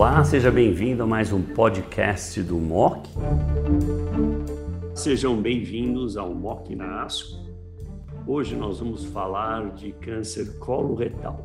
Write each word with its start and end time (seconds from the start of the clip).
Olá, 0.00 0.24
seja 0.24 0.50
bem-vindo 0.50 1.02
a 1.02 1.06
mais 1.06 1.30
um 1.30 1.42
podcast 1.42 2.42
do 2.42 2.56
MOC. 2.56 3.06
Sejam 4.94 5.36
bem-vindos 5.36 6.16
ao 6.16 6.34
MOC 6.34 6.74
na 6.74 7.02
ASCO. 7.02 7.38
Hoje 8.26 8.56
nós 8.56 8.78
vamos 8.78 9.04
falar 9.04 9.74
de 9.74 9.92
câncer 9.92 10.58
coloretal. 10.58 11.44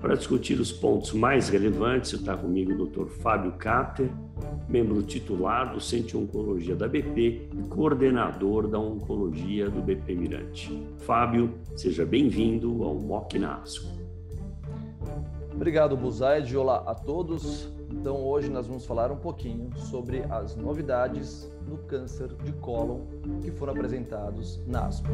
Para 0.00 0.14
discutir 0.14 0.60
os 0.60 0.70
pontos 0.70 1.12
mais 1.12 1.48
relevantes, 1.48 2.12
está 2.12 2.36
comigo 2.36 2.74
o 2.74 2.86
Dr. 2.86 3.08
Fábio 3.08 3.54
Cater, 3.58 4.08
membro 4.68 5.02
titular 5.02 5.72
do 5.72 5.80
Centro 5.80 6.10
de 6.10 6.16
Oncologia 6.18 6.76
da 6.76 6.86
BP 6.86 7.48
e 7.52 7.62
coordenador 7.68 8.68
da 8.68 8.78
Oncologia 8.78 9.68
do 9.68 9.82
BP 9.82 10.14
Mirante. 10.14 10.86
Fábio, 10.98 11.54
seja 11.74 12.06
bem-vindo 12.06 12.84
ao 12.84 12.94
MOC 12.94 13.36
na 13.36 13.56
ASCO. 13.56 13.98
Obrigado, 15.52 15.96
Buzaid. 15.96 16.56
Olá 16.56 16.84
a 16.86 16.94
todos. 16.94 17.79
Então, 17.92 18.16
hoje 18.24 18.48
nós 18.48 18.66
vamos 18.66 18.86
falar 18.86 19.10
um 19.10 19.18
pouquinho 19.18 19.76
sobre 19.76 20.22
as 20.24 20.56
novidades 20.56 21.50
no 21.66 21.78
câncer 21.86 22.34
de 22.36 22.52
cólon 22.54 23.06
que 23.42 23.50
foram 23.50 23.72
apresentados 23.72 24.64
na 24.66 24.86
ASCO. 24.86 25.08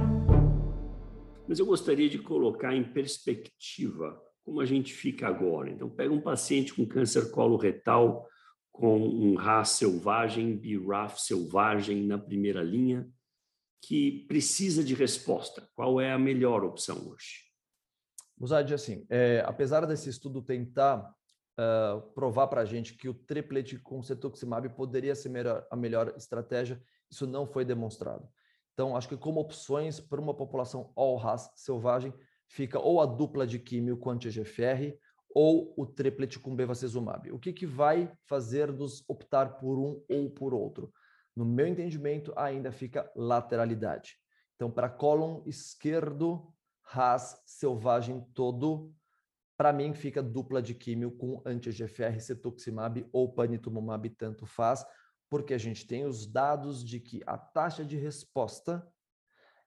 Mas 1.48 1.58
eu 1.58 1.66
gostaria 1.66 2.08
de 2.08 2.18
colocar 2.18 2.74
em 2.74 2.84
perspectiva 2.84 4.20
como 4.44 4.60
a 4.60 4.66
gente 4.66 4.92
fica 4.92 5.26
agora. 5.26 5.70
Então, 5.70 5.88
pega 5.90 6.12
um 6.12 6.20
paciente 6.20 6.74
com 6.74 6.86
câncer 6.86 7.30
coloretal 7.30 8.28
com 8.70 8.98
um 8.98 9.34
RAS 9.36 9.70
selvagem, 9.70 10.54
BRAF 10.56 11.20
selvagem 11.20 12.06
na 12.06 12.18
primeira 12.18 12.62
linha, 12.62 13.08
que 13.82 14.26
precisa 14.28 14.84
de 14.84 14.94
resposta. 14.94 15.66
Qual 15.74 16.00
é 16.00 16.12
a 16.12 16.18
melhor 16.18 16.62
opção 16.62 17.08
hoje? 17.08 17.46
Musad, 18.38 18.70
assim, 18.74 19.06
é, 19.08 19.42
apesar 19.46 19.86
desse 19.86 20.10
estudo 20.10 20.42
tentar 20.42 21.15
uh, 21.58 22.00
provar 22.12 22.46
para 22.48 22.62
a 22.62 22.64
gente 22.64 22.94
que 22.94 23.08
o 23.08 23.14
triplet 23.14 23.78
com 23.78 24.02
cetuximab 24.02 24.68
poderia 24.70 25.14
ser 25.14 25.28
melhor, 25.28 25.66
a 25.70 25.76
melhor 25.76 26.14
estratégia, 26.16 26.80
isso 27.10 27.26
não 27.26 27.46
foi 27.46 27.64
demonstrado. 27.64 28.28
Então, 28.72 28.96
acho 28.96 29.08
que 29.08 29.16
como 29.16 29.40
opções 29.40 29.98
para 29.98 30.20
uma 30.20 30.34
população 30.34 30.92
all-RAS 30.94 31.50
selvagem, 31.56 32.12
fica 32.48 32.78
ou 32.78 33.00
a 33.00 33.06
dupla 33.06 33.46
de 33.46 33.58
químio 33.58 33.96
com 33.96 34.10
anti-GFR 34.10 34.96
ou 35.34 35.74
o 35.76 35.84
triplet 35.84 36.38
com 36.38 36.54
bevacizumab. 36.54 37.30
O 37.32 37.38
que, 37.38 37.52
que 37.52 37.66
vai 37.66 38.10
fazer-nos 38.24 39.04
optar 39.08 39.58
por 39.58 39.78
um 39.78 40.02
ou 40.08 40.30
por 40.30 40.54
outro? 40.54 40.92
No 41.34 41.44
meu 41.44 41.66
entendimento, 41.66 42.32
ainda 42.36 42.72
fica 42.72 43.10
lateralidade. 43.14 44.16
Então, 44.54 44.70
para 44.70 44.88
cólon 44.88 45.42
esquerdo, 45.44 46.50
RAS 46.82 47.42
selvagem 47.44 48.26
todo, 48.32 48.90
para 49.56 49.72
mim 49.72 49.94
fica 49.94 50.22
dupla 50.22 50.60
de 50.60 50.74
químio 50.74 51.10
com 51.10 51.42
anti-GFR, 51.44 52.20
cetuximab 52.20 53.08
ou 53.12 53.32
panitumumab, 53.32 54.08
tanto 54.10 54.44
faz, 54.46 54.84
porque 55.30 55.54
a 55.54 55.58
gente 55.58 55.86
tem 55.86 56.04
os 56.04 56.26
dados 56.26 56.84
de 56.84 57.00
que 57.00 57.22
a 57.26 57.38
taxa 57.38 57.84
de 57.84 57.96
resposta 57.96 58.86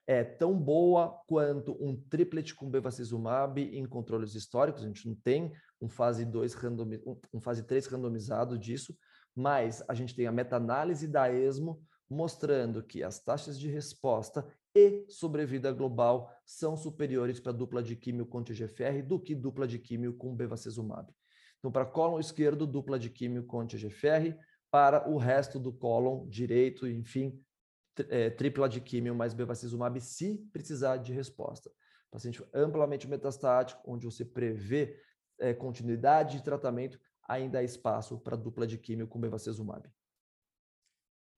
é 0.07 0.23
tão 0.23 0.57
boa 0.57 1.21
quanto 1.27 1.77
um 1.79 1.95
triplet 1.95 2.55
com 2.55 2.69
bevacizumab 2.69 3.61
em 3.61 3.85
controles 3.85 4.33
históricos, 4.33 4.83
a 4.83 4.87
gente 4.87 5.07
não 5.07 5.15
tem 5.15 5.51
um 5.79 5.87
fase 5.87 6.25
2 6.25 6.53
randomi 6.55 6.99
um 7.31 7.39
fase 7.39 7.63
3 7.63 7.85
randomizado 7.87 8.57
disso, 8.57 8.97
mas 9.35 9.83
a 9.87 9.93
gente 9.93 10.15
tem 10.15 10.25
a 10.25 10.31
meta-análise 10.31 11.07
da 11.07 11.31
ESMO 11.31 11.81
mostrando 12.09 12.81
que 12.81 13.03
as 13.03 13.19
taxas 13.23 13.59
de 13.59 13.69
resposta 13.69 14.45
e 14.75 15.05
sobrevida 15.09 15.71
global 15.71 16.31
são 16.45 16.77
superiores 16.77 17.39
para 17.39 17.51
dupla 17.51 17.81
de 17.81 17.95
químio 17.95 18.25
com 18.25 18.43
TGFR 18.43 19.01
do 19.05 19.19
que 19.19 19.33
dupla 19.33 19.67
de 19.67 19.79
químio 19.79 20.13
com 20.13 20.35
bevacizumab. 20.35 21.11
Então, 21.57 21.71
para 21.71 21.85
cólon 21.85 22.19
esquerdo, 22.19 22.65
dupla 22.65 22.97
de 22.97 23.09
químio 23.09 23.43
com 23.43 23.65
TGFR, 23.65 24.37
para 24.71 25.09
o 25.09 25.17
resto 25.17 25.59
do 25.59 25.73
cólon 25.73 26.27
direito, 26.27 26.87
enfim, 26.87 27.43
é, 28.09 28.29
tripla 28.29 28.69
de 28.69 28.79
químio 28.79 29.15
mais 29.15 29.33
bevacizumab, 29.33 29.99
se 29.99 30.37
precisar 30.53 30.97
de 30.97 31.11
resposta. 31.11 31.71
Paciente 32.11 32.43
amplamente 32.53 33.07
metastático, 33.07 33.81
onde 33.85 34.05
você 34.05 34.23
prevê 34.23 34.97
é, 35.39 35.53
continuidade 35.53 36.37
de 36.37 36.43
tratamento, 36.43 36.99
ainda 37.27 37.59
há 37.59 37.63
espaço 37.63 38.17
para 38.19 38.35
dupla 38.35 38.65
de 38.65 38.77
químio 38.77 39.07
com 39.07 39.19
bevacizumab. 39.19 39.89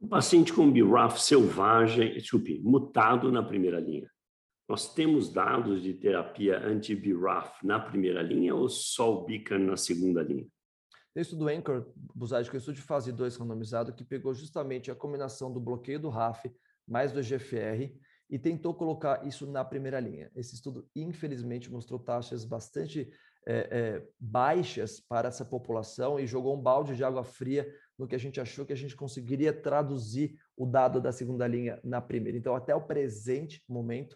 O 0.01 0.07
paciente 0.07 0.51
com 0.51 0.71
BRAF 0.71 1.21
selvagem, 1.21 2.15
desculpe, 2.15 2.59
mutado 2.63 3.31
na 3.31 3.43
primeira 3.43 3.79
linha. 3.79 4.09
Nós 4.67 4.91
temos 4.95 5.31
dados 5.31 5.83
de 5.83 5.93
terapia 5.93 6.57
anti-BRAF 6.57 7.63
na 7.63 7.79
primeira 7.79 8.23
linha 8.23 8.55
ou 8.55 8.67
só 8.67 9.13
o 9.13 9.25
Beacon 9.25 9.59
na 9.59 9.77
segunda 9.77 10.23
linha? 10.23 10.47
Tem 11.13 11.21
estudo 11.21 11.47
Anchor, 11.47 11.93
Buzaid, 12.15 12.49
que 12.49 12.55
é 12.55 12.57
um 12.57 12.59
estudo 12.59 12.75
de 12.75 12.81
fase 12.81 13.11
2 13.11 13.37
randomizado, 13.37 13.93
que 13.93 14.03
pegou 14.03 14.33
justamente 14.33 14.89
a 14.89 14.95
combinação 14.95 15.53
do 15.53 15.59
bloqueio 15.59 15.99
do 15.99 16.09
RAF 16.09 16.51
mais 16.87 17.11
do 17.11 17.21
GFR 17.21 17.93
e 18.31 18.39
tentou 18.39 18.73
colocar 18.73 19.27
isso 19.27 19.45
na 19.45 19.63
primeira 19.63 19.99
linha. 19.99 20.31
Esse 20.33 20.55
estudo, 20.55 20.87
infelizmente, 20.95 21.69
mostrou 21.69 21.99
taxas 21.99 22.45
bastante 22.45 23.11
é, 23.45 23.67
é, 23.69 24.07
baixas 24.17 25.01
para 25.01 25.27
essa 25.27 25.43
população 25.43 26.17
e 26.17 26.25
jogou 26.25 26.55
um 26.55 26.61
balde 26.61 26.95
de 26.95 27.03
água 27.03 27.25
fria 27.25 27.69
no 27.99 28.07
que 28.07 28.15
a 28.15 28.17
gente 28.17 28.39
achou 28.39 28.65
que 28.65 28.71
a 28.71 28.77
gente 28.77 28.95
conseguiria 28.95 29.51
traduzir 29.51 30.37
o 30.55 30.65
dado 30.65 31.01
da 31.01 31.11
segunda 31.11 31.45
linha 31.45 31.77
na 31.83 31.99
primeira. 31.99 32.37
Então, 32.37 32.55
até 32.55 32.73
o 32.73 32.81
presente 32.81 33.61
momento, 33.67 34.15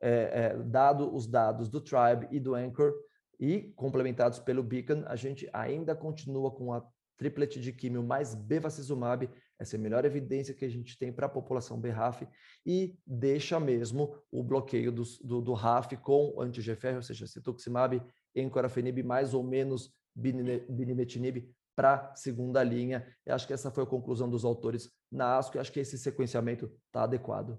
é, 0.00 0.56
dado 0.58 1.12
os 1.12 1.26
dados 1.26 1.68
do 1.68 1.80
Tribe 1.80 2.28
e 2.30 2.38
do 2.38 2.54
Anchor 2.54 2.94
e 3.40 3.72
complementados 3.74 4.38
pelo 4.38 4.62
Beacon, 4.62 5.02
a 5.06 5.16
gente 5.16 5.48
ainda 5.52 5.96
continua 5.96 6.52
com 6.52 6.72
a 6.72 6.86
triplet 7.16 7.60
de 7.60 7.72
químio 7.72 8.02
mais 8.02 8.34
bevacizumab, 8.34 9.28
essa 9.58 9.76
é 9.76 9.78
a 9.78 9.82
melhor 9.82 10.04
evidência 10.04 10.54
que 10.54 10.64
a 10.64 10.68
gente 10.68 10.98
tem 10.98 11.12
para 11.12 11.26
a 11.26 11.30
população 11.30 11.80
BRAF, 11.80 12.26
e 12.64 12.98
deixa 13.06 13.58
mesmo 13.58 14.16
o 14.30 14.42
bloqueio 14.42 14.92
do, 14.92 15.02
do, 15.22 15.40
do 15.40 15.52
RAF 15.52 15.96
com 15.96 16.40
anti-GFR, 16.40 16.96
ou 16.96 17.02
seja, 17.02 17.26
cetuximab, 17.26 18.02
encorafenib 18.34 19.02
mais 19.02 19.32
ou 19.32 19.42
menos 19.42 19.90
binimetinib 20.14 21.48
para 21.74 22.14
segunda 22.14 22.62
linha. 22.62 23.06
Eu 23.24 23.34
acho 23.34 23.46
que 23.46 23.52
essa 23.52 23.70
foi 23.70 23.84
a 23.84 23.86
conclusão 23.86 24.28
dos 24.28 24.44
autores 24.44 24.90
na 25.12 25.36
ASCO 25.36 25.56
e 25.56 25.60
acho 25.60 25.72
que 25.72 25.80
esse 25.80 25.98
sequenciamento 25.98 26.70
está 26.86 27.02
adequado. 27.02 27.58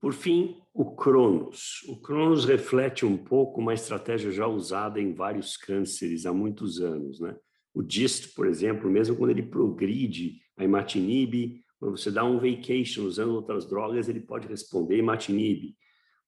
Por 0.00 0.12
fim, 0.12 0.60
o 0.74 0.94
Cronos. 0.94 1.82
O 1.88 1.98
Cronos 1.98 2.44
reflete 2.44 3.06
um 3.06 3.16
pouco 3.16 3.60
uma 3.60 3.72
estratégia 3.72 4.30
já 4.30 4.46
usada 4.46 5.00
em 5.00 5.14
vários 5.14 5.56
cânceres 5.56 6.26
há 6.26 6.32
muitos 6.32 6.78
anos. 6.78 7.20
Né? 7.20 7.34
O 7.74 7.82
DIST, 7.82 8.34
por 8.34 8.46
exemplo, 8.46 8.88
mesmo 8.88 9.16
quando 9.16 9.30
ele 9.30 9.42
progride 9.42 10.40
a 10.56 10.64
imatinib, 10.64 11.60
quando 11.78 11.98
você 11.98 12.10
dá 12.10 12.24
um 12.24 12.38
vacation 12.38 13.04
usando 13.04 13.34
outras 13.34 13.68
drogas, 13.68 14.08
ele 14.08 14.20
pode 14.20 14.46
responder 14.46 14.96
imatinib. 14.96 15.74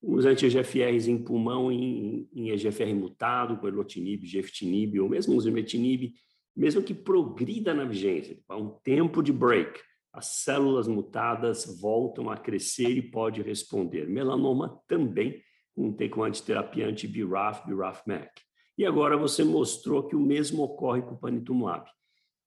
Os 0.02 0.26
anti-EGFRs 0.26 1.08
em 1.08 1.16
pulmão 1.16 1.72
em, 1.72 2.28
em 2.34 2.50
EGFR 2.50 2.94
mutado, 2.94 3.56
com 3.56 3.66
erlotinib, 3.66 4.26
geftinib, 4.26 4.98
ou 4.98 5.08
mesmo 5.08 5.36
os 5.36 5.46
imetinib, 5.46 6.12
mesmo 6.54 6.82
que 6.82 6.94
progrida 6.94 7.72
na 7.72 7.84
vigência, 7.84 8.38
há 8.48 8.56
um 8.56 8.70
tempo 8.82 9.22
de 9.22 9.32
break, 9.32 9.80
as 10.12 10.26
células 10.26 10.88
mutadas 10.88 11.78
voltam 11.80 12.30
a 12.30 12.36
crescer 12.36 12.96
e 12.96 13.02
pode 13.02 13.42
responder. 13.42 14.08
Melanoma 14.08 14.80
também, 14.88 15.42
com, 15.74 15.94
com 16.10 16.24
antiterapia 16.24 16.88
anti-BRAF, 16.88 17.66
BRAF-MEC. 17.66 18.30
E 18.78 18.84
agora 18.84 19.16
você 19.16 19.42
mostrou 19.42 20.06
que 20.06 20.14
o 20.14 20.20
mesmo 20.20 20.62
ocorre 20.62 21.02
com 21.02 21.14
o 21.14 21.18
panitumumab 21.18 21.88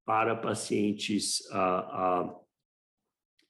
para 0.05 0.35
pacientes, 0.35 1.41
ah, 1.51 1.89
ah, 1.91 2.39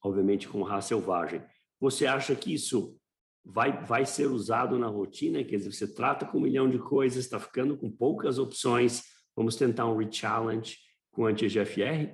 obviamente, 0.03 0.47
com 0.47 0.63
raça 0.63 0.89
selvagem. 0.89 1.43
Você 1.79 2.05
acha 2.05 2.35
que 2.35 2.53
isso 2.53 2.97
vai, 3.43 3.83
vai 3.83 4.05
ser 4.05 4.27
usado 4.27 4.77
na 4.77 4.87
rotina? 4.87 5.43
Quer 5.43 5.57
dizer, 5.57 5.73
você 5.73 5.93
trata 5.93 6.25
com 6.25 6.37
um 6.37 6.41
milhão 6.41 6.69
de 6.69 6.79
coisas, 6.79 7.23
está 7.23 7.39
ficando 7.39 7.77
com 7.77 7.91
poucas 7.91 8.37
opções, 8.37 9.03
Vamos 9.39 9.55
tentar 9.55 9.85
um 9.85 9.95
re-challenge 9.95 10.75
com 11.11 11.25
anti-GFR? 11.25 12.13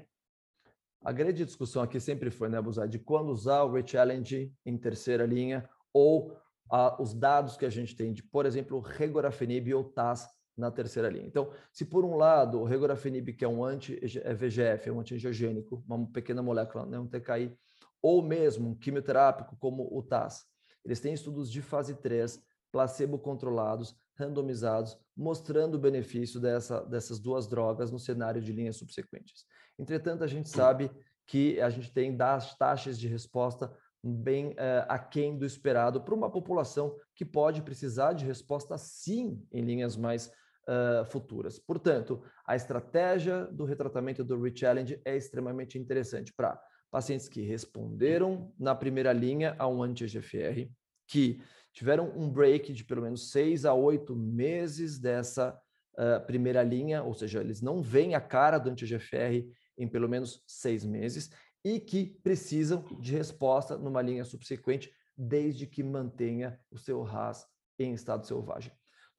A 1.03 1.11
grande 1.11 1.43
discussão 1.43 1.81
aqui 1.81 1.99
sempre 1.99 2.29
foi, 2.29 2.49
né, 2.49 2.61
Buzai, 2.61 2.87
de 2.87 2.99
quando 2.99 3.29
usar 3.29 3.63
o 3.63 3.71
re-challenge 3.71 4.53
em 4.63 4.77
terceira 4.77 5.25
linha 5.25 5.67
ou 5.91 6.37
ah, 6.71 7.01
os 7.01 7.15
dados 7.15 7.57
que 7.57 7.65
a 7.65 7.69
gente 7.71 7.95
tem 7.95 8.13
de, 8.13 8.21
por 8.21 8.45
exemplo, 8.45 8.79
regorafenib 8.79 9.73
ou 9.73 9.85
TAS 9.85 10.27
na 10.57 10.71
terceira 10.71 11.09
linha. 11.09 11.25
Então, 11.25 11.51
se 11.71 11.85
por 11.85 12.05
um 12.05 12.15
lado 12.15 12.59
o 12.59 12.63
regorafenib, 12.63 13.33
que 13.33 13.43
é 13.43 13.47
um 13.47 13.63
anti-VGF, 13.63 14.89
é 14.89 14.91
um 14.91 14.99
anti-angiogênico, 14.99 15.83
uma 15.87 16.07
pequena 16.07 16.41
molécula, 16.41 16.85
né, 16.85 16.99
um 16.99 17.07
TKI, 17.07 17.57
ou 18.01 18.21
mesmo 18.21 18.69
um 18.69 18.75
quimioterápico 18.75 19.57
como 19.57 19.87
o 19.91 20.01
TAS, 20.01 20.45
eles 20.83 20.99
têm 20.99 21.13
estudos 21.13 21.51
de 21.51 21.61
fase 21.61 21.95
3, 21.95 22.39
placebo 22.71 23.17
controlados, 23.17 23.95
randomizados, 24.17 24.97
mostrando 25.15 25.75
o 25.75 25.79
benefício 25.79 26.39
dessa, 26.39 26.81
dessas 26.81 27.19
duas 27.19 27.47
drogas 27.47 27.91
no 27.91 27.99
cenário 27.99 28.41
de 28.41 28.53
linhas 28.53 28.77
subsequentes. 28.77 29.45
Entretanto, 29.77 30.23
a 30.23 30.27
gente 30.27 30.49
sabe 30.49 30.91
que 31.25 31.59
a 31.59 31.69
gente 31.69 31.91
tem 31.91 32.15
das 32.15 32.55
taxas 32.57 32.99
de 32.99 33.07
resposta 33.07 33.75
bem 34.03 34.49
uh, 34.51 34.85
aquém 34.87 35.35
do 35.35 35.45
esperado 35.45 35.99
para 36.01 36.13
uma 36.13 36.29
população 36.29 36.95
que 37.15 37.25
pode 37.25 37.63
precisar 37.63 38.13
de 38.13 38.23
resposta 38.23 38.77
sim 38.77 39.43
em 39.51 39.61
linhas 39.61 39.97
mais 39.97 40.31
uh, 40.67 41.05
futuras. 41.05 41.59
Portanto, 41.59 42.23
a 42.45 42.55
estratégia 42.55 43.45
do 43.45 43.65
retratamento 43.65 44.23
do 44.23 44.41
Re-Challenge 44.41 44.99
é 45.05 45.15
extremamente 45.15 45.77
interessante 45.77 46.33
para 46.33 46.59
pacientes 46.91 47.27
que 47.27 47.41
responderam 47.41 48.53
na 48.57 48.73
primeira 48.73 49.11
linha 49.11 49.55
a 49.59 49.67
um 49.67 49.83
anti-EGFR, 49.83 50.69
que 51.07 51.41
tiveram 51.73 52.11
um 52.15 52.29
break 52.29 52.71
de 52.73 52.83
pelo 52.83 53.01
menos 53.01 53.31
seis 53.31 53.65
a 53.65 53.73
oito 53.73 54.15
meses 54.15 54.97
dessa 54.97 55.57
uh, 55.97 56.25
primeira 56.25 56.63
linha, 56.63 57.03
ou 57.03 57.13
seja, 57.13 57.41
eles 57.41 57.61
não 57.61 57.81
veem 57.81 58.15
a 58.15 58.21
cara 58.21 58.57
do 58.57 58.69
anti-EGFR 58.69 59.45
em 59.77 59.87
pelo 59.87 60.07
menos 60.07 60.41
seis 60.47 60.85
meses 60.85 61.29
e 61.63 61.79
que 61.79 62.17
precisam 62.23 62.85
de 62.99 63.11
resposta 63.11 63.77
numa 63.77 64.01
linha 64.01 64.23
subsequente, 64.23 64.91
desde 65.17 65.65
que 65.65 65.83
mantenha 65.83 66.59
o 66.71 66.77
seu 66.77 67.01
RAS 67.01 67.45
em 67.79 67.93
estado 67.93 68.25
selvagem. 68.25 68.71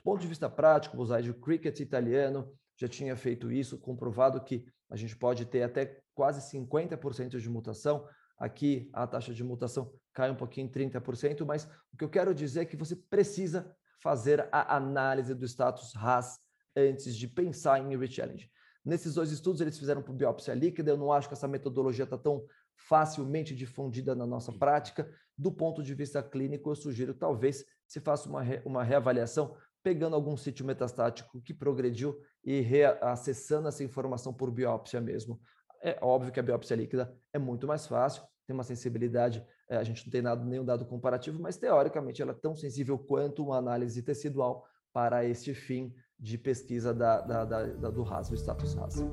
Ponto 0.07 0.21
de 0.21 0.29
vista 0.29 0.49
prático, 0.49 0.97
vou 0.97 1.03
usar 1.03 1.21
o 1.29 1.35
cricket 1.35 1.81
italiano 1.81 2.49
já 2.77 2.87
tinha 2.87 3.17
feito 3.17 3.51
isso, 3.51 3.77
comprovado 3.77 4.41
que 4.41 4.65
a 4.89 4.95
gente 4.95 5.17
pode 5.17 5.45
ter 5.47 5.65
até 5.65 5.99
quase 6.15 6.41
50% 6.57 7.41
de 7.41 7.51
mutação. 7.51 8.07
Aqui 8.39 8.89
a 8.93 9.05
taxa 9.05 9.35
de 9.35 9.43
mutação 9.43 9.93
cai 10.13 10.31
um 10.31 10.37
pouquinho, 10.37 10.71
30%, 10.71 11.45
mas 11.45 11.65
o 11.93 11.97
que 11.99 12.05
eu 12.05 12.09
quero 12.09 12.33
dizer 12.33 12.61
é 12.61 12.65
que 12.65 12.77
você 12.77 12.95
precisa 12.95 13.75
fazer 14.01 14.49
a 14.53 14.77
análise 14.77 15.35
do 15.35 15.45
status 15.45 15.93
RAS 15.95 16.39
antes 16.77 17.17
de 17.17 17.27
pensar 17.27 17.81
em 17.81 17.99
rechallenge. 17.99 18.49
Nesses 18.85 19.15
dois 19.15 19.33
estudos, 19.33 19.61
eles 19.61 19.77
fizeram 19.77 20.03
por 20.03 20.15
biópsia 20.15 20.55
líquida. 20.55 20.93
Eu 20.93 20.97
não 20.97 21.11
acho 21.11 21.27
que 21.27 21.35
essa 21.35 21.49
metodologia 21.49 22.05
está 22.05 22.17
tão 22.17 22.47
facilmente 22.77 23.57
difundida 23.57 24.15
na 24.15 24.25
nossa 24.25 24.53
prática. 24.53 25.11
Do 25.37 25.51
ponto 25.51 25.83
de 25.83 25.93
vista 25.95 26.23
clínico, 26.23 26.71
eu 26.71 26.77
sugiro 26.77 27.13
talvez 27.13 27.65
se 27.89 28.01
faça 28.01 28.29
uma, 28.29 28.43
re, 28.43 28.63
uma 28.65 28.85
reavaliação 28.85 29.57
pegando 29.87 30.17
algum 30.17 30.37
sítio 30.37 30.67
metastático 30.67 31.41
que 31.41 31.55
progrediu 31.55 32.21
e 32.45 32.61
reacessando 32.61 33.69
essa 33.69 33.85
informação 33.85 34.35
por 34.35 34.51
biópsia 34.51 35.01
mesmo. 35.01 35.41
É 35.81 35.97
óbvio 36.03 36.33
que 36.33 36.41
a 36.41 36.43
biópsia 36.43 36.75
líquida 36.75 37.17
é 37.33 37.39
muito 37.39 37.69
mais 37.69 37.87
fácil, 37.87 38.25
tem 38.45 38.53
uma 38.53 38.65
sensibilidade, 38.65 39.47
é, 39.71 39.77
a 39.77 39.85
gente 39.85 40.05
não 40.05 40.11
tem 40.11 40.21
nada, 40.21 40.45
nenhum 40.45 40.65
dado 40.65 40.85
comparativo, 40.87 41.41
mas 41.41 41.57
teoricamente 41.57 42.21
ela 42.21 42.33
é 42.33 42.35
tão 42.35 42.57
sensível 42.57 42.99
quanto 42.99 43.45
uma 43.45 43.59
análise 43.59 44.03
tecidual 44.03 44.67
para 44.93 45.25
este 45.25 45.55
fim 45.55 45.95
de 46.19 46.39
pesquisa 46.39 46.95
da, 46.95 47.21
da, 47.21 47.45
da, 47.45 47.91
do 47.91 48.03
RAS, 48.03 48.29
do 48.29 48.37
status 48.37 48.75
RAS. 48.75 49.05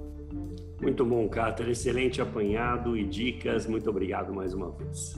Muito 0.82 1.06
bom, 1.06 1.28
Cáter. 1.30 1.70
Excelente 1.70 2.22
apanhado 2.22 2.98
e 2.98 3.06
dicas. 3.06 3.66
Muito 3.68 3.90
obrigado 3.90 4.34
mais 4.34 4.54
uma 4.54 4.72
vez. 4.72 5.16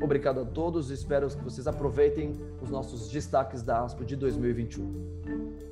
Obrigado 0.00 0.40
a 0.40 0.44
todos. 0.44 0.90
Espero 0.90 1.28
que 1.28 1.42
vocês 1.42 1.66
aproveitem 1.66 2.38
os 2.62 2.70
nossos 2.70 3.10
destaques 3.10 3.62
da 3.62 3.82
ASPO 3.84 4.04
de 4.04 4.16
2021. 4.16 5.67